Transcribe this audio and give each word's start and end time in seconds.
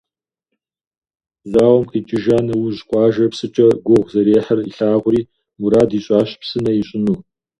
Зауэм 1.51 1.83
къикӏыжа 1.89 2.37
нэужь, 2.45 2.81
къуажэр 2.89 3.29
псыкӏэ 3.31 3.67
гугъу 3.85 4.11
зэрехьыр 4.13 4.59
илъагъури, 4.69 5.29
мурад 5.59 5.91
ищӏащ 5.97 6.29
псынэ 6.41 6.71
ищӏыну. 6.81 7.17